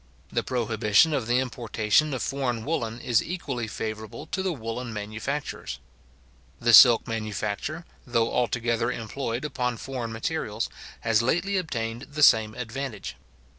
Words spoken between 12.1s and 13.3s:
the same advantage.